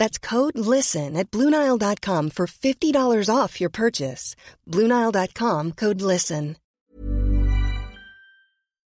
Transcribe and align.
That's 0.00 0.18
code 0.18 0.56
LISTEN 0.56 1.14
at 1.14 1.30
Bluenile.com 1.30 2.30
for 2.30 2.46
$50 2.46 3.28
off 3.28 3.60
your 3.60 3.68
purchase. 3.68 4.34
Bluenile.com 4.66 5.72
code 5.72 6.00
LISTEN. 6.00 6.56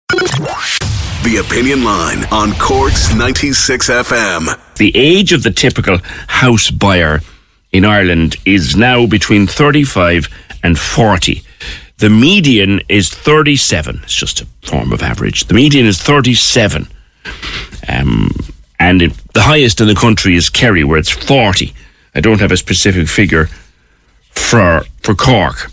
The 0.09 1.45
Opinion 1.46 1.84
Line 1.84 2.24
on 2.32 2.52
Cork's 2.54 3.15
96 3.15 3.88
FM. 3.88 4.74
The 4.74 4.90
age 4.96 5.32
of 5.32 5.45
the 5.45 5.52
typical 5.52 5.98
house 6.26 6.73
buyer 6.73 7.20
in 7.70 7.85
Ireland 7.85 8.35
is 8.45 8.74
now 8.74 9.07
between 9.07 9.46
35 9.46 10.29
and 10.65 10.76
40. 10.76 11.41
The 11.98 12.10
median 12.10 12.80
is 12.88 13.10
37. 13.10 14.01
It's 14.02 14.13
just 14.13 14.41
a 14.41 14.46
form 14.63 14.93
of 14.93 15.02
average. 15.02 15.45
The 15.45 15.54
median 15.54 15.87
is 15.87 16.02
37. 16.02 16.88
Um, 17.88 18.30
and 18.80 19.02
it, 19.02 19.13
the 19.37 19.42
highest 19.42 19.80
in 19.82 19.87
the 19.87 19.95
country 19.95 20.34
is 20.34 20.48
Kerry, 20.48 20.82
where 20.82 20.96
it's 20.96 21.10
40. 21.10 21.74
I 22.15 22.20
don't 22.20 22.40
have 22.40 22.52
a 22.52 22.56
specific 22.56 23.06
figure 23.06 23.51
for 24.30 24.87
for 25.02 25.15
Cork. 25.15 25.70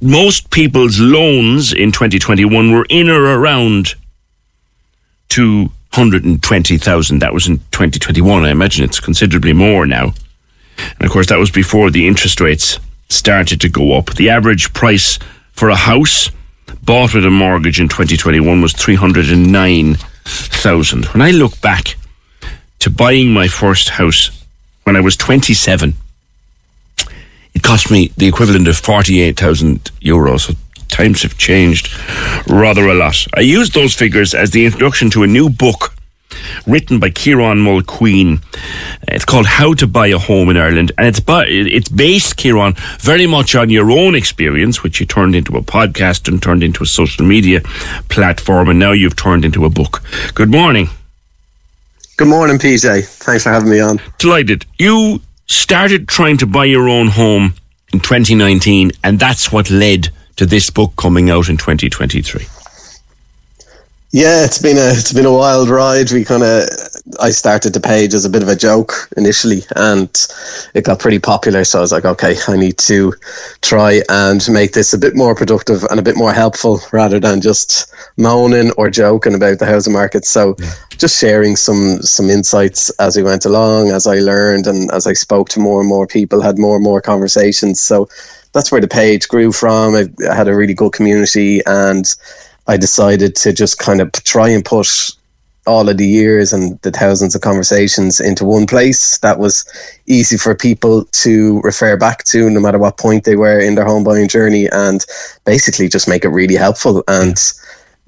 Most 0.00 0.50
people's 0.50 1.00
loans 1.00 1.72
in 1.72 1.90
2021 1.90 2.70
were 2.70 2.86
in 2.88 3.10
or 3.10 3.40
around 3.40 3.96
220,000. 5.30 7.18
That 7.18 7.34
was 7.34 7.48
in 7.48 7.58
2021. 7.72 8.44
I 8.44 8.50
imagine 8.50 8.84
it's 8.84 9.00
considerably 9.00 9.52
more 9.52 9.84
now. 9.84 10.14
And 10.78 11.02
of 11.02 11.10
course, 11.10 11.26
that 11.26 11.40
was 11.40 11.50
before 11.50 11.90
the 11.90 12.06
interest 12.06 12.40
rates 12.40 12.78
started 13.08 13.60
to 13.62 13.68
go 13.68 13.98
up. 13.98 14.14
The 14.14 14.30
average 14.30 14.72
price 14.74 15.18
for 15.50 15.70
a 15.70 15.76
house 15.76 16.30
bought 16.84 17.14
with 17.14 17.26
a 17.26 17.30
mortgage 17.30 17.80
in 17.80 17.88
2021 17.88 18.62
was 18.62 18.74
309,000. 18.74 21.04
When 21.06 21.22
I 21.22 21.32
look 21.32 21.60
back 21.60 21.96
to 22.80 22.90
buying 22.90 23.32
my 23.32 23.48
first 23.48 23.90
house 23.90 24.44
when 24.84 24.96
I 24.96 25.00
was 25.00 25.16
27, 25.16 25.94
it 27.54 27.62
cost 27.62 27.90
me 27.90 28.12
the 28.16 28.28
equivalent 28.28 28.68
of 28.68 28.76
48,000 28.76 29.84
euros. 30.00 30.40
So 30.40 30.54
times 30.88 31.22
have 31.22 31.36
changed 31.36 31.88
rather 32.46 32.86
a 32.86 32.94
lot. 32.94 33.26
I 33.34 33.40
used 33.40 33.74
those 33.74 33.94
figures 33.94 34.34
as 34.34 34.50
the 34.50 34.64
introduction 34.64 35.10
to 35.10 35.22
a 35.22 35.26
new 35.26 35.50
book 35.50 35.96
written 36.66 36.98
by 37.00 37.10
Ciaran 37.10 37.58
Mulqueen. 37.58 38.42
It's 39.08 39.24
called 39.24 39.46
How 39.46 39.74
to 39.74 39.86
Buy 39.86 40.08
a 40.08 40.18
Home 40.18 40.50
in 40.50 40.56
Ireland, 40.56 40.92
and 40.98 41.06
it's 41.06 41.20
it's 41.28 41.88
based, 41.88 42.38
Ciaran, 42.38 42.74
very 43.00 43.26
much 43.26 43.54
on 43.54 43.70
your 43.70 43.90
own 43.90 44.14
experience, 44.14 44.82
which 44.82 45.00
you 45.00 45.06
turned 45.06 45.34
into 45.34 45.56
a 45.56 45.62
podcast 45.62 46.28
and 46.28 46.42
turned 46.42 46.62
into 46.62 46.82
a 46.82 46.86
social 46.86 47.24
media 47.24 47.60
platform, 48.08 48.68
and 48.68 48.78
now 48.78 48.92
you've 48.92 49.16
turned 49.16 49.44
into 49.44 49.64
a 49.64 49.70
book. 49.70 50.02
Good 50.34 50.50
morning. 50.50 50.88
Good 52.16 52.28
morning, 52.28 52.56
PJ. 52.56 53.04
Thanks 53.04 53.42
for 53.42 53.50
having 53.50 53.68
me 53.68 53.78
on. 53.80 54.00
Delighted. 54.16 54.64
You 54.78 55.20
started 55.44 56.08
trying 56.08 56.38
to 56.38 56.46
buy 56.46 56.64
your 56.64 56.88
own 56.88 57.08
home 57.08 57.54
in 57.92 58.00
2019, 58.00 58.92
and 59.04 59.18
that's 59.18 59.52
what 59.52 59.70
led 59.70 60.08
to 60.36 60.46
this 60.46 60.70
book 60.70 60.94
coming 60.96 61.28
out 61.28 61.50
in 61.50 61.58
2023. 61.58 62.46
Yeah, 64.12 64.46
it's 64.46 64.62
been 64.62 64.78
a 64.78 64.92
it's 64.92 65.12
been 65.12 65.26
a 65.26 65.32
wild 65.32 65.68
ride. 65.68 66.10
We 66.10 66.24
kind 66.24 66.42
of 66.42 66.66
I 67.20 67.30
started 67.30 67.72
the 67.72 67.80
page 67.80 68.14
as 68.14 68.24
a 68.24 68.30
bit 68.30 68.42
of 68.42 68.48
a 68.48 68.56
joke 68.56 69.08
initially, 69.16 69.62
and 69.74 70.08
it 70.74 70.84
got 70.84 70.98
pretty 70.98 71.18
popular. 71.18 71.64
So 71.64 71.78
I 71.78 71.80
was 71.80 71.92
like, 71.92 72.04
okay, 72.04 72.36
I 72.48 72.56
need 72.56 72.78
to 72.78 73.14
try 73.62 74.02
and 74.08 74.46
make 74.50 74.72
this 74.72 74.92
a 74.92 74.98
bit 74.98 75.14
more 75.16 75.34
productive 75.34 75.84
and 75.84 75.98
a 75.98 76.02
bit 76.02 76.16
more 76.16 76.32
helpful 76.32 76.80
rather 76.92 77.20
than 77.20 77.40
just 77.40 77.92
moaning 78.16 78.72
or 78.72 78.90
joking 78.90 79.34
about 79.34 79.58
the 79.58 79.66
housing 79.66 79.92
market. 79.92 80.24
So 80.24 80.54
yeah. 80.58 80.72
just 80.96 81.20
sharing 81.20 81.56
some 81.56 82.02
some 82.02 82.30
insights 82.30 82.90
as 82.98 83.16
we 83.16 83.22
went 83.22 83.44
along, 83.44 83.90
as 83.90 84.06
I 84.06 84.20
learned, 84.20 84.66
and 84.66 84.90
as 84.92 85.06
I 85.06 85.12
spoke 85.12 85.48
to 85.50 85.60
more 85.60 85.80
and 85.80 85.88
more 85.88 86.06
people, 86.06 86.40
had 86.40 86.58
more 86.58 86.76
and 86.76 86.84
more 86.84 87.00
conversations. 87.00 87.80
So 87.80 88.08
that's 88.52 88.72
where 88.72 88.80
the 88.80 88.88
page 88.88 89.28
grew 89.28 89.52
from. 89.52 89.94
I, 89.94 90.06
I 90.30 90.34
had 90.34 90.48
a 90.48 90.56
really 90.56 90.74
good 90.74 90.92
community 90.92 91.60
and 91.66 92.06
I 92.66 92.76
decided 92.76 93.36
to 93.36 93.52
just 93.52 93.78
kind 93.78 94.00
of 94.00 94.12
try 94.12 94.48
and 94.48 94.64
put 94.64 95.10
all 95.66 95.88
of 95.88 95.96
the 95.96 96.06
years 96.06 96.52
and 96.52 96.80
the 96.82 96.90
thousands 96.90 97.34
of 97.34 97.40
conversations 97.40 98.20
into 98.20 98.44
one 98.44 98.66
place 98.66 99.18
that 99.18 99.38
was 99.38 99.64
easy 100.06 100.36
for 100.36 100.54
people 100.54 101.04
to 101.06 101.60
refer 101.62 101.96
back 101.96 102.24
to 102.24 102.48
no 102.50 102.60
matter 102.60 102.78
what 102.78 102.98
point 102.98 103.24
they 103.24 103.36
were 103.36 103.58
in 103.58 103.74
their 103.74 103.84
home 103.84 104.04
buying 104.04 104.28
journey 104.28 104.68
and 104.72 105.04
basically 105.44 105.88
just 105.88 106.08
make 106.08 106.24
it 106.24 106.28
really 106.28 106.54
helpful 106.54 107.02
and 107.08 107.52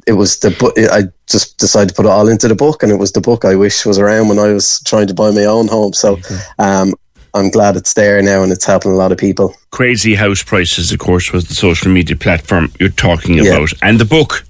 it 0.07 0.13
was 0.13 0.39
the 0.39 0.51
book 0.53 0.75
I 0.79 1.05
just 1.27 1.59
decided 1.59 1.91
to 1.91 1.95
put 1.95 2.07
it 2.07 2.11
all 2.11 2.29
into 2.29 2.49
the 2.49 2.55
book 2.55 2.83
and 2.83 2.93
it 2.93 2.99
was 2.99 3.13
the 3.13 3.21
book 3.21 3.45
I 3.45 3.55
wish 3.55 3.85
was 3.85 3.99
around 3.99 4.29
when 4.29 4.39
I 4.39 4.53
was 4.53 4.81
trying 4.85 5.09
to 5.09 5.15
buy 5.15 5.31
my 5.31 5.45
own 5.45 5.69
home 5.69 5.93
so 5.93 6.19
um, 6.59 6.95
I'm 7.35 7.51
glad 7.51 7.77
it's 7.77 7.95
there 7.95 8.23
now 8.23 8.43
and 8.43 8.53
it's 8.53 8.65
helping 8.65 8.93
a 8.93 8.97
lot 8.97 9.13
of 9.13 9.19
people. 9.19 9.55
Crazy 9.71 10.15
House 10.15 10.43
Prices, 10.43 10.93
of 10.93 10.99
course, 10.99 11.33
was 11.33 11.47
the 11.47 11.55
social 11.55 11.93
media 11.93 12.17
platform 12.17 12.73
you're 12.81 12.89
talking 12.89 13.39
about. 13.39 13.73
Yeah. 13.73 13.79
And 13.83 14.01
the 14.01 14.05
book 14.05 14.45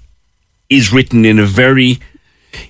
is 0.69 0.93
written 0.93 1.25
in 1.25 1.39
a 1.39 1.45
very 1.45 1.99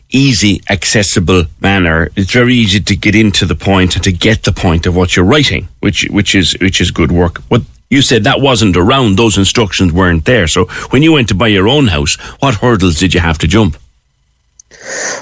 easy, 0.10 0.62
accessible 0.70 1.46
manner. 1.62 2.10
It's 2.16 2.32
very 2.32 2.54
easy 2.54 2.80
to 2.80 2.96
get 2.96 3.16
into 3.16 3.46
the 3.46 3.56
point 3.56 3.96
and 3.96 4.04
to 4.04 4.12
get 4.12 4.44
the 4.44 4.52
point 4.52 4.86
of 4.86 4.96
what 4.96 5.16
you're 5.16 5.26
writing, 5.26 5.68
which 5.80 6.08
which 6.10 6.36
is 6.36 6.56
which 6.60 6.82
is 6.82 6.92
good 6.92 7.12
work. 7.12 7.40
What 7.50 7.62
you 7.90 8.02
said 8.02 8.24
that 8.24 8.42
wasn't 8.42 8.78
around; 8.78 9.18
those 9.18 9.38
instructions 9.38 9.94
weren't 9.94 10.26
there. 10.26 10.48
So 10.48 10.66
when 10.92 11.04
you 11.04 11.14
went 11.14 11.30
to 11.30 11.36
buy 11.36 11.48
your 11.48 11.68
own 11.68 11.88
house, 11.88 12.16
what 12.40 12.56
hurdles 12.56 13.00
did 13.00 13.14
you 13.14 13.20
have 13.20 13.38
to 13.40 13.48
jump? 13.48 13.78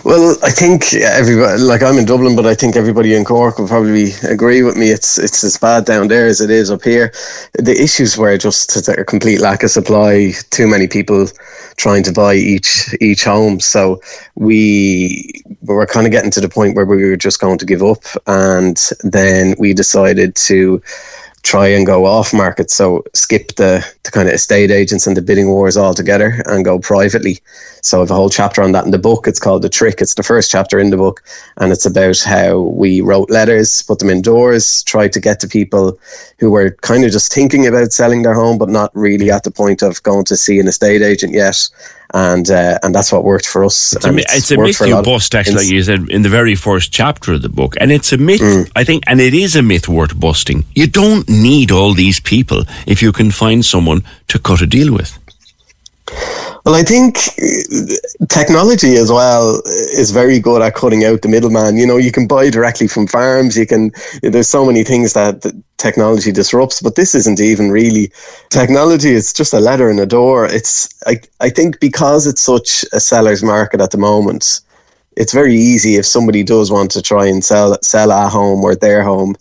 Well, 0.04 0.38
I 0.44 0.52
think 0.52 0.94
everybody, 0.94 1.62
like 1.62 1.82
I'm 1.82 1.98
in 1.98 2.06
Dublin, 2.06 2.36
but 2.36 2.46
I 2.46 2.54
think 2.54 2.76
everybody 2.76 3.16
in 3.16 3.24
Cork 3.24 3.58
will 3.58 3.68
probably 3.68 4.12
agree 4.24 4.62
with 4.62 4.76
me. 4.76 4.90
It's 4.90 5.18
it's 5.18 5.44
as 5.44 5.58
bad 5.58 5.86
down 5.86 6.10
there 6.10 6.28
as 6.28 6.42
it 6.42 6.50
is 6.50 6.70
up 6.70 6.84
here. 6.84 7.14
The 7.54 7.76
issues 7.82 8.18
were 8.18 8.38
just 8.38 8.88
a 8.90 9.04
complete 9.06 9.40
lack 9.40 9.64
of 9.64 9.72
supply, 9.72 10.34
too 10.52 10.68
many 10.68 10.88
people 10.88 11.28
trying 11.78 12.04
to 12.04 12.12
buy 12.12 12.36
each 12.36 12.94
each 13.02 13.24
home. 13.24 13.60
So 13.60 14.02
we 14.36 15.32
we 15.62 15.76
were 15.76 15.86
kind 15.88 16.06
of 16.06 16.12
getting 16.12 16.32
to 16.32 16.42
the 16.42 16.50
point 16.50 16.76
where 16.76 16.86
we 16.86 17.04
were 17.04 17.18
just 17.18 17.40
going 17.40 17.58
to 17.60 17.66
give 17.66 17.84
up, 17.84 18.04
and 18.28 18.78
then 19.04 19.56
we 19.58 19.74
decided 19.74 20.36
to 20.48 20.82
try 21.48 21.68
and 21.68 21.86
go 21.86 22.06
off 22.06 22.34
market. 22.34 22.70
So 22.70 23.06
skip 23.14 23.56
the, 23.56 23.86
the 24.04 24.12
kind 24.12 24.28
of 24.28 24.34
estate 24.34 24.70
agents 24.70 25.08
and 25.08 25.16
the 25.16 25.22
bidding 25.22 25.48
wars 25.48 25.78
altogether 25.78 26.44
and 26.46 26.66
go 26.66 26.78
privately. 26.78 27.40
So 27.82 28.00
I 28.00 28.02
have 28.02 28.12
a 28.12 28.16
whole 28.16 28.30
chapter 28.30 28.62
on 28.62 28.74
that 28.74 28.84
in 28.84 28.92
the 28.92 29.00
book. 29.00 29.28
It's 29.28 29.40
called 29.40 29.62
The 29.62 29.70
Trick. 29.70 30.02
It's 30.02 30.16
the 30.16 30.24
first 30.24 30.52
chapter 30.52 30.78
in 30.78 30.90
the 30.90 30.98
book. 30.98 31.24
And 31.56 31.72
it's 31.72 31.86
about 31.86 32.20
how 32.20 32.60
we 32.60 33.00
wrote 33.00 33.30
letters, 33.30 33.82
put 33.84 34.00
them 34.00 34.10
indoors, 34.10 34.84
tried 34.84 35.14
to 35.14 35.22
get 35.22 35.40
to 35.40 35.48
people 35.48 35.98
who 36.38 36.52
were 36.52 36.72
kind 36.82 37.06
of 37.06 37.12
just 37.12 37.34
thinking 37.34 37.66
about 37.66 37.94
selling 37.94 38.24
their 38.24 38.34
home, 38.34 38.58
but 38.58 38.70
not 38.70 38.94
really 38.94 39.32
at 39.32 39.46
the 39.46 39.52
point 39.52 39.82
of 39.82 40.04
going 40.04 40.26
to 40.26 40.36
see 40.36 40.60
an 40.60 40.68
estate 40.68 41.02
agent 41.02 41.34
yet 41.34 41.70
and 42.14 42.50
uh, 42.50 42.80
and 42.84 42.96
that's 42.96 43.12
what 43.12 43.24
worked 43.24 43.46
for 43.46 43.66
us. 43.66 43.96
It's 43.96 44.06
a, 44.06 44.16
it's 44.16 44.52
a 44.52 44.58
myth 44.58 44.82
you 44.82 45.02
bust, 45.02 45.36
actually, 45.36 45.56
like 45.56 45.70
you 45.70 45.84
said 45.84 46.10
in 46.10 46.22
the 46.22 46.30
very 46.30 46.56
first 46.56 46.92
chapter 46.92 47.34
of 47.34 47.42
the 47.42 47.50
book, 47.50 47.76
and 47.80 47.92
it's 47.92 48.14
a 48.14 48.18
myth. 48.18 48.42
Mm. 48.42 48.72
I 48.76 48.84
think, 48.84 49.04
and 49.08 49.20
it 49.20 49.34
is 49.34 49.56
a 49.56 49.62
myth 49.62 49.88
worth 49.88 50.18
busting. 50.20 50.66
You 50.74 50.88
don't 50.88 51.28
need 51.28 51.72
all 51.72 51.94
these 51.94 52.20
people 52.20 52.64
if 52.86 53.02
you 53.02 53.12
can 53.12 53.32
find 53.32 53.66
someone 53.66 54.04
to 54.30 54.40
cut 54.40 54.62
a 54.62 54.68
deal 54.68 54.94
with. 54.94 55.18
Well, 56.68 56.76
I 56.76 56.84
think 56.84 57.18
uh, 57.42 58.26
technology 58.28 58.98
as 58.98 59.10
well 59.10 59.62
is 59.66 60.12
very 60.12 60.38
good 60.42 60.62
at 60.62 60.76
cutting 60.76 61.06
out 61.06 61.22
the 61.22 61.30
middleman. 61.30 61.78
You 61.78 61.88
know, 61.88 61.96
you 61.96 62.12
can 62.12 62.28
buy 62.28 62.50
directly 62.50 62.90
from 62.90 63.08
farms. 63.08 63.58
You 63.58 63.66
can. 63.66 63.92
There's 64.22 64.50
so 64.50 64.66
many 64.66 64.84
things 64.84 65.14
that 65.14 65.46
technology 65.78 66.34
disrupts, 66.34 66.82
but 66.82 66.96
this 66.96 67.16
isn't 67.16 67.40
even 67.40 67.72
really 67.72 68.12
technology. 68.50 69.12
It's 69.12 69.32
just 69.32 69.54
a 69.54 69.62
letter 69.62 69.90
in 69.90 70.00
a 70.00 70.06
door. 70.06 70.46
It's. 70.46 70.90
I. 71.08 71.22
I 71.40 71.52
think 71.52 71.80
because 71.80 72.28
it's 72.28 72.42
such 72.42 72.84
a 72.92 73.00
seller's 73.00 73.44
market 73.44 73.80
at 73.80 73.92
the 73.92 73.98
moment, 73.98 74.60
it's 75.16 75.34
very 75.34 75.56
easy 75.56 75.96
if 75.96 76.06
somebody 76.06 76.44
does 76.44 76.70
want 76.70 76.92
to 76.92 77.02
try 77.02 77.28
and 77.28 77.46
sell 77.46 77.78
sell 77.82 78.12
a 78.12 78.28
home 78.28 78.64
or 78.66 78.76
their 78.76 79.04
home 79.04 79.36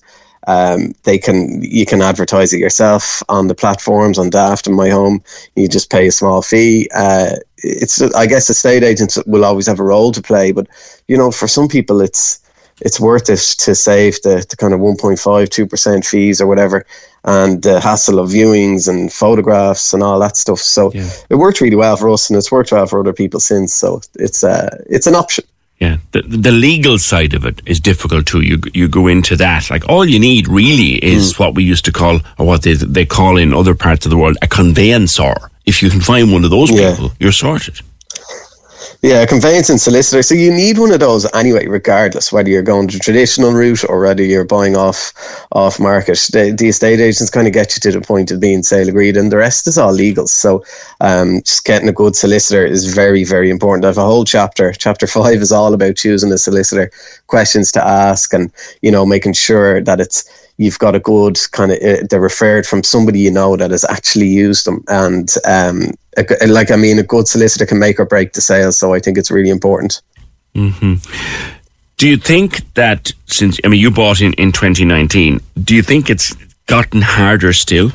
um, 0.47 0.95
they 1.03 1.19
can 1.19 1.61
you 1.63 1.85
can 1.85 2.03
advertise 2.03 2.53
it 2.53 2.59
yourself 2.59 3.23
on 3.29 3.49
the 3.49 3.55
platforms 3.55 4.19
on 4.19 4.31
Daft 4.31 4.67
and 4.67 4.77
My 4.77 4.91
Home. 4.91 5.23
You 5.57 5.69
just 5.69 5.91
pay 5.91 6.07
a 6.07 6.13
small 6.13 6.43
fee. 6.43 6.89
Uh, 6.95 7.37
it's 7.59 8.01
I 8.01 8.27
guess 8.27 8.49
estate 8.49 8.85
agents 8.85 9.19
will 9.27 9.45
always 9.45 9.67
have 9.67 9.81
a 9.81 9.85
role 9.85 10.13
to 10.13 10.23
play, 10.23 10.53
but 10.53 10.69
you 11.09 11.17
know 11.17 11.31
for 11.31 11.49
some 11.49 11.69
people 11.69 12.01
it's 12.01 12.41
it's 12.83 13.01
worth 13.01 13.31
it 13.31 13.39
to 13.39 13.75
save 13.75 14.21
the, 14.23 14.45
the 14.51 14.57
kind 14.57 14.75
of 14.75 14.81
1.5 14.81 15.17
2% 15.19 16.07
fees 16.07 16.41
or 16.41 16.47
whatever 16.47 16.85
and 17.25 17.63
the 17.63 17.81
hassle 17.81 18.19
of 18.19 18.29
viewings 18.29 18.87
and 18.87 19.13
photographs 19.13 19.95
and 19.95 20.03
all 20.03 20.19
that 20.19 20.37
stuff 20.37 20.59
so 20.59 20.93
yeah. 20.93 21.09
it 21.31 21.37
worked 21.37 21.61
really 21.61 21.77
well 21.77 21.97
for 21.97 22.11
us 22.11 22.29
and 22.29 22.37
it's 22.37 22.53
worked 22.53 22.73
well 22.73 22.87
for 22.87 23.01
other 23.01 23.15
people 23.15 23.41
since 23.41 23.73
so 23.73 24.01
it's 24.17 24.45
uh, 24.45 24.69
it's 24.91 25.07
an 25.07 25.15
option 25.15 25.45
yeah, 25.79 25.99
the 26.13 26.23
the 26.23 26.53
legal 26.53 26.99
side 26.99 27.35
of 27.35 27.45
it 27.45 27.61
is 27.67 27.81
difficult 27.81 28.27
too. 28.27 28.41
You 28.41 28.61
you 28.73 28.89
go 28.89 29.09
into 29.09 29.37
that 29.37 29.69
like 29.71 29.87
all 29.89 30.07
you 30.07 30.19
need 30.19 30.49
really 30.49 31.05
is 31.05 31.35
mm. 31.35 31.39
what 31.39 31.55
we 31.55 31.65
used 31.65 31.85
to 31.85 31.93
call 31.93 32.21
or 32.39 32.47
what 32.47 32.63
they 32.63 32.75
they 32.75 33.05
call 33.05 33.37
in 33.37 33.53
other 33.53 33.75
parts 33.75 34.07
of 34.07 34.11
the 34.11 34.17
world 34.17 34.39
a 34.41 34.49
conveyancer. 34.49 35.35
If 35.67 35.83
you 35.83 35.91
can 35.91 36.01
find 36.01 36.33
one 36.33 36.45
of 36.45 36.51
those 36.51 36.71
yeah. 36.71 36.93
people, 36.93 37.13
you're 37.19 37.33
sorted. 37.33 37.81
Yeah, 39.07 39.25
conveyance 39.25 39.71
and 39.71 39.81
solicitor. 39.81 40.21
So 40.25 40.35
you 40.35 40.53
need 40.53 40.79
one 40.79 40.91
of 40.91 40.99
those 40.99 41.33
anyway, 41.33 41.69
regardless 41.69 42.33
whether 42.33 42.51
you're 42.51 42.61
going 42.63 42.89
the 42.89 42.99
traditional 42.99 43.53
route 43.53 43.85
or 43.89 44.01
whether 44.01 44.25
you're 44.25 44.45
buying 44.45 44.77
off 44.77 45.13
off 45.53 45.79
market. 45.79 46.19
The, 46.33 46.51
the 46.59 46.71
estate 46.71 46.99
agents 46.99 47.31
kind 47.31 47.47
of 47.47 47.53
get 47.53 47.77
you 47.77 47.81
to 47.83 48.01
the 48.01 48.05
point 48.05 48.33
of 48.33 48.41
being 48.41 48.65
sale 48.65 48.89
agreed, 48.89 49.17
and 49.17 49.31
the 49.31 49.37
rest 49.37 49.69
is 49.69 49.79
all 49.79 49.93
legal. 49.93 50.27
So 50.27 50.65
um, 51.01 51.41
just 51.43 51.65
getting 51.65 51.89
a 51.89 51.93
good 51.93 52.17
solicitor 52.17 52.67
is 52.67 52.93
very 52.93 53.23
very 53.23 53.49
important. 53.49 53.85
I 53.85 53.91
have 53.91 53.99
a 53.99 54.05
whole 54.05 54.25
chapter. 54.25 54.73
Chapter 54.73 55.07
five 55.07 55.41
is 55.41 55.53
all 55.53 55.73
about 55.73 55.95
choosing 55.95 56.33
a 56.33 56.39
solicitor, 56.39 56.91
questions 57.29 57.71
to 57.73 57.87
ask, 57.87 58.33
and 58.35 58.53
you 58.83 58.91
know 58.91 59.07
making 59.07 59.35
sure 59.35 59.81
that 59.83 60.01
it's 60.01 60.29
you've 60.59 60.79
got 60.79 60.95
a 60.95 61.01
good 61.01 61.39
kind 61.53 61.73
of 61.73 61.79
uh, 61.79 62.03
they're 62.09 62.21
referred 62.21 62.67
from 62.67 62.83
somebody 62.83 63.21
you 63.21 63.31
know 63.31 63.57
that 63.57 63.71
has 63.71 63.85
actually 63.85 64.29
used 64.29 64.67
them. 64.67 64.83
And 64.89 65.33
um, 65.45 65.93
a, 66.17 66.47
like 66.47 66.71
i 66.71 66.77
mean 66.77 66.99
a 66.99 67.03
good 67.03 67.29
solicitor 67.29 67.67
can 67.67 67.79
make 67.79 68.01
or 68.01 68.05
break 68.05 68.33
the 68.33 68.41
sale 68.41 68.73
so 68.73 68.95
i 68.95 69.01
think 69.01 69.19
it's 69.19 69.31
really 69.31 69.51
important. 69.51 70.03
Mm-hmm. 70.55 70.95
do 71.99 72.09
you 72.09 72.17
think 72.17 72.73
that 72.75 73.13
since 73.27 73.61
i 73.63 73.69
mean 73.69 73.79
you 73.79 73.91
bought 73.91 74.23
in 74.23 74.33
in 74.35 74.53
2019 74.53 75.41
do 75.63 75.75
you 75.75 75.83
think 75.83 76.09
it's 76.09 76.35
gotten 76.65 77.03
harder 77.03 77.53
still 77.53 77.93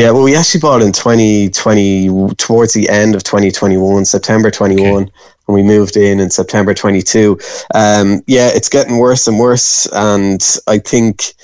yeah, 0.00 0.10
well, 0.10 0.22
we 0.22 0.36
actually 0.36 0.60
bought 0.60 0.82
in 0.82 0.92
2020, 0.92 2.34
towards 2.36 2.72
the 2.72 2.88
end 2.88 3.14
of 3.14 3.22
2021, 3.24 4.04
September 4.04 4.50
21. 4.50 5.02
Okay 5.04 5.12
when 5.46 5.56
we 5.56 5.62
moved 5.62 5.96
in 5.96 6.20
in 6.20 6.30
September 6.30 6.74
22. 6.74 7.38
Um, 7.74 8.22
yeah, 8.26 8.48
it's 8.48 8.68
getting 8.68 8.98
worse 8.98 9.26
and 9.26 9.38
worse. 9.38 9.86
And 9.92 10.42
I 10.66 10.78
think 10.78 11.34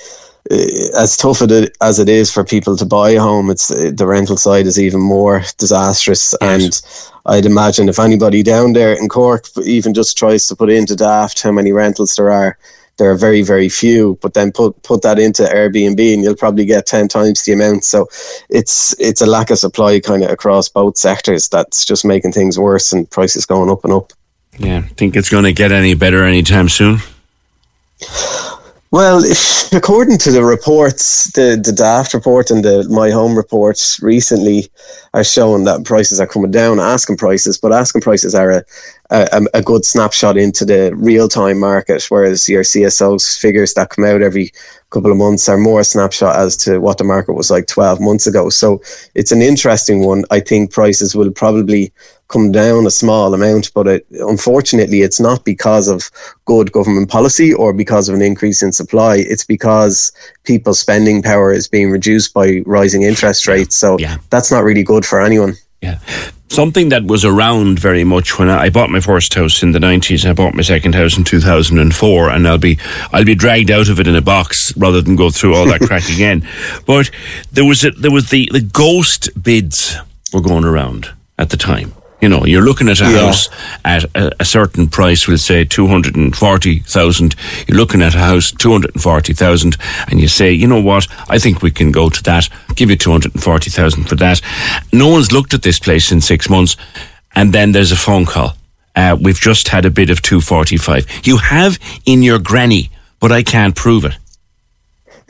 uh, 0.49 0.55
as 0.97 1.17
tough 1.17 1.41
as 1.41 1.99
it 1.99 2.09
is 2.09 2.31
for 2.31 2.43
people 2.43 2.75
to 2.77 2.85
buy 2.85 3.11
a 3.11 3.19
home, 3.19 3.49
it's 3.49 3.67
the 3.67 4.07
rental 4.07 4.37
side 4.37 4.65
is 4.65 4.79
even 4.79 5.01
more 5.01 5.43
disastrous. 5.57 6.33
Yes. 6.41 7.11
And 7.21 7.35
I'd 7.35 7.45
imagine 7.45 7.89
if 7.89 7.99
anybody 7.99 8.41
down 8.41 8.73
there 8.73 8.93
in 8.93 9.07
Cork 9.07 9.45
even 9.63 9.93
just 9.93 10.17
tries 10.17 10.47
to 10.47 10.55
put 10.55 10.69
into 10.69 10.95
Daft 10.95 11.41
how 11.41 11.51
many 11.51 11.71
rentals 11.71 12.15
there 12.15 12.31
are, 12.31 12.57
there 12.97 13.09
are 13.09 13.17
very 13.17 13.41
very 13.41 13.69
few 13.69 14.17
but 14.21 14.33
then 14.33 14.51
put 14.51 14.81
put 14.83 15.01
that 15.01 15.19
into 15.19 15.43
airbnb 15.43 16.13
and 16.13 16.23
you'll 16.23 16.35
probably 16.35 16.65
get 16.65 16.85
10 16.85 17.07
times 17.07 17.43
the 17.43 17.53
amount. 17.53 17.83
So 17.83 18.07
it's 18.49 18.95
it's 18.99 19.21
a 19.21 19.25
lack 19.25 19.49
of 19.49 19.59
supply 19.59 19.99
kind 19.99 20.23
of 20.23 20.29
across 20.29 20.69
both 20.69 20.97
sectors 20.97 21.49
that's 21.49 21.85
just 21.85 22.05
making 22.05 22.33
things 22.33 22.59
worse 22.59 22.93
and 22.93 23.09
prices 23.09 23.45
going 23.45 23.69
up 23.69 23.83
and 23.83 23.93
up. 23.93 24.13
Yeah. 24.57 24.81
Think 24.81 25.15
it's 25.15 25.29
going 25.29 25.45
to 25.45 25.53
get 25.53 25.71
any 25.71 25.93
better 25.93 26.23
anytime 26.23 26.69
soon? 26.69 26.99
Well, 28.91 29.23
if, 29.23 29.71
according 29.71 30.17
to 30.19 30.31
the 30.31 30.43
reports, 30.43 31.31
the, 31.31 31.59
the 31.63 31.71
Daft 31.71 32.13
report 32.13 32.51
and 32.51 32.65
the 32.65 32.85
My 32.89 33.09
Home 33.09 33.37
reports 33.37 34.01
recently 34.01 34.69
are 35.13 35.23
showing 35.23 35.63
that 35.63 35.85
prices 35.85 36.19
are 36.19 36.27
coming 36.27 36.51
down, 36.51 36.81
asking 36.81 37.15
prices, 37.15 37.57
but 37.57 37.71
asking 37.71 38.01
prices 38.01 38.35
are 38.35 38.51
a, 38.51 38.63
a, 39.11 39.41
a 39.53 39.61
good 39.61 39.85
snapshot 39.85 40.37
into 40.37 40.65
the 40.65 40.95
real 40.95 41.27
time 41.27 41.59
market, 41.59 42.05
whereas 42.09 42.47
your 42.47 42.63
CSO's 42.63 43.37
figures 43.37 43.73
that 43.73 43.89
come 43.89 44.05
out 44.05 44.21
every 44.21 44.51
couple 44.89 45.11
of 45.11 45.17
months 45.17 45.47
are 45.49 45.57
more 45.57 45.81
a 45.81 45.83
snapshot 45.83 46.35
as 46.35 46.55
to 46.57 46.79
what 46.79 46.97
the 46.97 47.03
market 47.03 47.33
was 47.33 47.51
like 47.51 47.67
12 47.67 47.99
months 47.99 48.25
ago. 48.25 48.49
So 48.49 48.81
it's 49.13 49.31
an 49.31 49.41
interesting 49.41 50.05
one. 50.05 50.23
I 50.31 50.39
think 50.39 50.71
prices 50.71 51.15
will 51.15 51.31
probably 51.31 51.93
come 52.29 52.51
down 52.51 52.85
a 52.85 52.91
small 52.91 53.33
amount, 53.33 53.73
but 53.73 53.87
it, 53.87 54.05
unfortunately, 54.11 55.01
it's 55.01 55.19
not 55.19 55.43
because 55.43 55.89
of 55.89 56.09
good 56.45 56.71
government 56.71 57.09
policy 57.09 57.53
or 57.53 57.73
because 57.73 58.07
of 58.07 58.15
an 58.15 58.21
increase 58.21 58.63
in 58.63 58.71
supply. 58.71 59.17
It's 59.17 59.45
because 59.45 60.11
people's 60.45 60.79
spending 60.79 61.21
power 61.21 61.51
is 61.51 61.67
being 61.67 61.91
reduced 61.91 62.33
by 62.33 62.61
rising 62.65 63.03
interest 63.03 63.47
rates. 63.47 63.75
So 63.75 63.97
yeah. 63.99 64.17
that's 64.29 64.51
not 64.51 64.63
really 64.63 64.83
good 64.83 65.05
for 65.05 65.21
anyone. 65.21 65.55
Yeah. 65.81 65.99
Something 66.51 66.89
that 66.89 67.05
was 67.05 67.23
around 67.23 67.79
very 67.79 68.03
much 68.03 68.37
when 68.37 68.49
I 68.49 68.69
bought 68.69 68.89
my 68.89 68.99
first 68.99 69.33
house 69.33 69.63
in 69.63 69.71
the 69.71 69.79
nineties. 69.79 70.25
I 70.25 70.33
bought 70.33 70.53
my 70.53 70.63
second 70.63 70.95
house 70.95 71.17
in 71.17 71.23
two 71.23 71.39
thousand 71.39 71.79
and 71.79 71.95
four, 71.95 72.29
and 72.29 72.45
I'll 72.45 72.57
be 72.57 72.77
I'll 73.13 73.23
be 73.23 73.35
dragged 73.35 73.71
out 73.71 73.87
of 73.87 74.01
it 74.01 74.07
in 74.07 74.17
a 74.17 74.21
box 74.21 74.75
rather 74.75 75.01
than 75.01 75.15
go 75.15 75.29
through 75.29 75.55
all 75.55 75.65
that 75.67 75.79
crack 75.79 76.09
again. 76.13 76.45
But 76.85 77.09
there 77.53 77.63
was 77.63 77.85
a, 77.85 77.91
there 77.91 78.11
was 78.11 78.31
the 78.31 78.49
the 78.51 78.59
ghost 78.59 79.29
bids 79.41 79.95
were 80.33 80.41
going 80.41 80.65
around 80.65 81.09
at 81.37 81.51
the 81.51 81.57
time. 81.57 81.93
You 82.21 82.29
know, 82.29 82.45
you're 82.45 82.61
looking 82.61 82.87
at 82.87 83.01
a 83.01 83.05
yeah. 83.05 83.25
house 83.25 83.49
at 83.83 84.03
a, 84.15 84.31
a, 84.39 84.45
certain 84.45 84.87
price, 84.87 85.27
we'll 85.27 85.39
say 85.39 85.65
240,000. 85.65 87.35
You're 87.67 87.77
looking 87.77 88.03
at 88.03 88.13
a 88.13 88.19
house, 88.19 88.51
240,000, 88.51 89.77
and 90.07 90.19
you 90.21 90.27
say, 90.27 90.51
you 90.51 90.67
know 90.67 90.81
what, 90.81 91.07
I 91.29 91.39
think 91.39 91.63
we 91.63 91.71
can 91.71 91.91
go 91.91 92.09
to 92.09 92.23
that, 92.23 92.47
give 92.75 92.91
you 92.91 92.95
240,000 92.95 94.03
for 94.03 94.15
that. 94.15 94.39
No 94.93 95.07
one's 95.07 95.31
looked 95.31 95.55
at 95.55 95.63
this 95.63 95.79
place 95.79 96.11
in 96.11 96.21
six 96.21 96.47
months, 96.47 96.77
and 97.33 97.53
then 97.53 97.71
there's 97.71 97.91
a 97.91 97.97
phone 97.97 98.25
call. 98.25 98.55
Uh, 98.95 99.17
we've 99.19 99.39
just 99.39 99.69
had 99.69 99.85
a 99.85 99.89
bid 99.89 100.11
of 100.11 100.21
245. 100.21 101.07
You 101.25 101.37
have 101.37 101.79
in 102.05 102.21
your 102.21 102.37
granny, 102.37 102.91
but 103.19 103.31
I 103.31 103.41
can't 103.41 103.75
prove 103.75 104.05
it. 104.05 104.17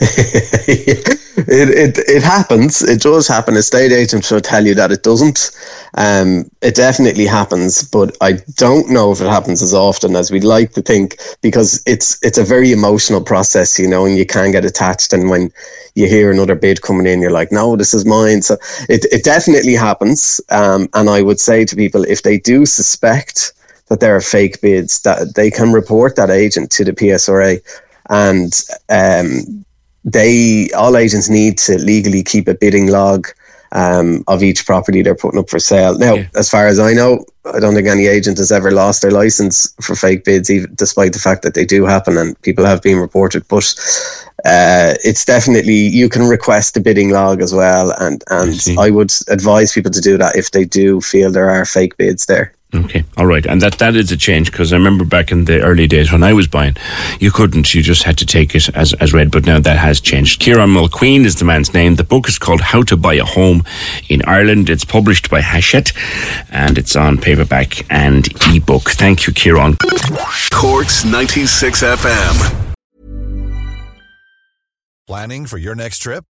it, 1.38 1.70
it 1.70 1.98
it 2.10 2.24
happens. 2.24 2.82
It 2.82 3.02
does 3.02 3.28
happen. 3.28 3.56
Estate 3.56 3.92
agents 3.92 4.32
will 4.32 4.42
tell 4.42 4.66
you 4.66 4.76
that 4.76 4.92
it 4.92 5.04
doesn't. 5.04 5.52
Um, 5.96 6.50
it 6.62 6.76
definitely 6.76 7.26
happens, 7.26 7.84
but 7.84 8.16
I 8.22 8.40
don't 8.56 8.90
know 8.90 9.12
if 9.12 9.22
it 9.22 9.28
happens 9.28 9.62
as 9.62 9.74
often 9.74 10.16
as 10.16 10.32
we'd 10.32 10.44
like 10.44 10.74
to 10.74 10.82
think 10.82 11.18
because 11.42 11.82
it's 11.86 12.18
it's 12.24 12.38
a 12.38 12.44
very 12.44 12.72
emotional 12.72 13.24
process, 13.24 13.80
you 13.80 13.88
know, 13.88 14.06
and 14.06 14.18
you 14.18 14.26
can 14.26 14.52
get 14.52 14.66
attached. 14.66 15.14
And 15.14 15.30
when 15.30 15.52
you 15.96 16.08
hear 16.08 16.32
another 16.32 16.56
bid 16.56 16.82
coming 16.82 17.08
in, 17.08 17.22
you're 17.22 17.32
like, 17.32 17.52
no, 17.52 17.76
this 17.76 17.94
is 17.94 18.06
mine. 18.06 18.42
So 18.42 18.58
it 18.90 19.06
it 19.12 19.24
definitely 19.24 19.76
happens. 19.76 20.42
Um, 20.50 20.90
and 20.94 21.10
I 21.10 21.22
would 21.22 21.40
say 21.40 21.66
to 21.66 21.76
people 21.76 22.04
if 22.04 22.24
they 22.24 22.38
do 22.38 22.66
suspect 22.66 23.54
that 23.88 24.00
there 24.00 24.16
are 24.16 24.22
fake 24.22 24.62
bids, 24.62 25.02
that 25.02 25.36
they 25.36 25.52
can 25.52 25.74
report 25.74 26.16
that 26.16 26.30
agent 26.30 26.72
to 26.72 26.86
the 26.86 26.94
PSRA 26.94 27.62
and 28.10 28.54
um, 28.90 29.66
they 30.04 30.70
all 30.76 30.98
agents 30.98 31.30
need 31.30 31.58
to 31.60 31.78
legally 31.78 32.24
keep 32.24 32.48
a 32.48 32.56
bidding 32.56 32.88
log 32.88 33.28
um, 33.74 34.24
of 34.28 34.44
each 34.44 34.66
property 34.66 35.02
they're 35.02 35.16
putting 35.16 35.40
up 35.40 35.50
for 35.50 35.60
sale. 35.60 35.98
Now, 35.98 36.16
yeah. 36.16 36.28
as 36.36 36.50
far 36.50 36.68
as 36.68 36.80
I 36.80 36.94
know, 36.94 37.24
I 37.46 37.60
don't 37.60 37.74
think 37.74 37.88
any 37.88 38.08
agent 38.08 38.38
has 38.38 38.52
ever 38.52 38.72
lost 38.72 39.02
their 39.02 39.12
license 39.12 39.74
for 39.82 39.96
fake 39.96 40.26
bids, 40.26 40.50
even 40.50 40.74
despite 40.76 41.14
the 41.14 41.20
fact 41.20 41.42
that 41.44 41.54
they 41.54 41.66
do 41.66 41.86
happen 41.86 42.18
and 42.18 42.40
people 42.42 42.66
have 42.66 42.82
been 42.82 42.98
reported. 42.98 43.48
But 43.48 43.74
uh, 44.46 44.96
it's 45.04 45.24
definitely 45.26 45.74
you 45.74 46.10
can 46.10 46.28
request 46.28 46.76
a 46.78 46.82
bidding 46.82 47.12
log 47.12 47.42
as 47.42 47.54
well, 47.54 47.92
and 48.00 48.24
and 48.30 48.62
I, 48.78 48.88
I 48.88 48.90
would 48.90 49.14
advise 49.30 49.72
people 49.72 49.92
to 49.92 50.02
do 50.02 50.18
that 50.18 50.36
if 50.36 50.52
they 50.52 50.66
do 50.66 51.00
feel 51.02 51.32
there 51.32 51.50
are 51.50 51.66
fake 51.66 51.98
bids 51.98 52.26
there. 52.26 52.54
Okay, 52.74 53.04
all 53.18 53.26
right, 53.26 53.46
and 53.46 53.62
that 53.62 53.80
that 53.80 53.98
is 53.98 54.14
a 54.14 54.18
change 54.18 54.50
because 54.50 54.72
I 54.72 54.78
remember 54.78 55.04
back 55.04 55.30
in 55.30 55.44
the 55.44 55.62
early 55.62 55.88
days 55.88 56.10
when 56.10 56.24
I 56.24 56.32
was 56.32 56.48
buying, 56.48 56.78
you 57.20 57.30
couldn't, 57.30 57.74
you 57.74 57.82
just 57.82 58.04
had 58.04 58.18
to 58.20 58.26
take 58.26 58.56
it 58.56 58.70
as 58.76 58.94
as 58.94 59.12
read. 59.12 59.30
But 59.30 59.46
now 59.46 59.60
that 59.60 59.78
has 59.78 60.00
changed. 60.00 60.42
Ciaran 60.42 60.70
Mulqueen 60.70 61.26
is 61.26 61.36
the 61.36 61.44
man's 61.44 61.74
name. 61.74 61.96
The 61.96 62.06
book 62.06 62.30
is 62.30 62.40
called 62.40 62.62
How 62.62 62.82
to 62.84 62.96
Buy 62.96 63.16
a 63.16 63.26
Home 63.26 63.64
in 64.08 64.22
Ireland. 64.26 64.70
It's 64.70 64.86
published 64.86 65.30
by 65.30 65.42
Hachette, 65.42 65.92
and 66.50 66.78
it's 66.78 66.96
on 66.96 67.18
paperback 67.18 67.86
and 67.92 68.30
ebook. 68.48 68.92
Thank 68.92 69.28
you, 69.28 69.34
Ciaran. 69.34 69.76
Corks 70.52 71.04
ninety 71.04 71.46
six 71.46 71.84
FM. 71.84 72.74
Planning 75.08 75.46
for 75.46 75.58
your 75.58 75.76
next 75.76 76.00
trip. 76.00 76.24